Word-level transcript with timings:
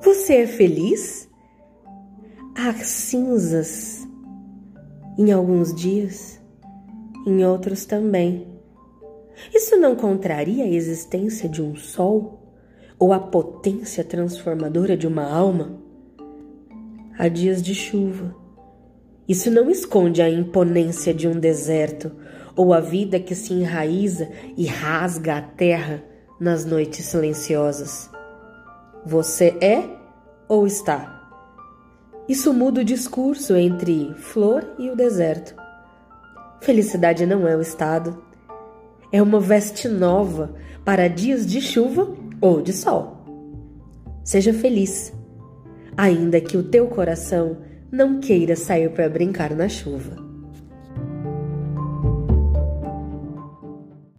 Você 0.00 0.34
é 0.34 0.46
feliz? 0.46 1.28
Há 2.54 2.72
cinzas 2.74 4.06
em 5.18 5.32
alguns 5.32 5.74
dias, 5.74 6.40
em 7.26 7.44
outros 7.44 7.86
também. 7.86 8.46
Isso 9.54 9.76
não 9.76 9.96
contraria 9.96 10.64
a 10.64 10.68
existência 10.68 11.48
de 11.48 11.62
um 11.62 11.74
sol 11.74 12.54
ou 12.98 13.12
a 13.12 13.18
potência 13.18 14.04
transformadora 14.04 14.96
de 14.96 15.06
uma 15.06 15.24
alma? 15.24 15.80
Há 17.18 17.28
dias 17.28 17.62
de 17.62 17.74
chuva. 17.74 18.34
Isso 19.26 19.50
não 19.50 19.70
esconde 19.70 20.22
a 20.22 20.30
imponência 20.30 21.12
de 21.12 21.26
um 21.26 21.38
deserto 21.38 22.12
ou 22.54 22.72
a 22.72 22.80
vida 22.80 23.18
que 23.18 23.34
se 23.34 23.52
enraiza 23.52 24.30
e 24.56 24.66
rasga 24.66 25.38
a 25.38 25.42
terra 25.42 26.02
nas 26.38 26.64
noites 26.64 27.04
silenciosas. 27.06 28.10
Você 29.08 29.56
é 29.60 29.88
ou 30.48 30.66
está? 30.66 31.30
Isso 32.28 32.52
muda 32.52 32.80
o 32.80 32.84
discurso 32.84 33.54
entre 33.54 34.12
flor 34.14 34.66
e 34.80 34.90
o 34.90 34.96
deserto. 34.96 35.54
Felicidade 36.60 37.24
não 37.24 37.46
é 37.46 37.56
o 37.56 37.60
estado, 37.60 38.20
é 39.12 39.22
uma 39.22 39.38
veste 39.38 39.86
nova 39.86 40.56
para 40.84 41.06
dias 41.06 41.46
de 41.46 41.60
chuva 41.60 42.16
ou 42.40 42.60
de 42.60 42.72
sol. 42.72 43.24
Seja 44.24 44.52
feliz, 44.52 45.12
ainda 45.96 46.40
que 46.40 46.56
o 46.56 46.64
teu 46.64 46.88
coração 46.88 47.58
não 47.92 48.18
queira 48.18 48.56
sair 48.56 48.90
para 48.90 49.08
brincar 49.08 49.54
na 49.54 49.68
chuva. 49.68 50.25